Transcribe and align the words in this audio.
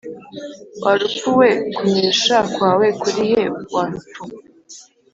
Wa 0.83 0.93
rupfu 0.99 1.29
we 1.39 1.49
kunesha 1.75 2.37
kwawe 2.53 2.87
kuri 3.01 3.21
he 3.31 3.43
Wa 3.73 3.83
rupfu 3.91 4.23